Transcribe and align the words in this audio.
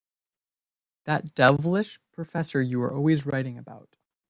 That 1.03 1.35
devilish 1.35 1.99
Professor 2.11 2.59
you 2.59 2.79
were 2.79 2.91
always 2.91 3.27
writing 3.27 3.59
about. 3.59 3.95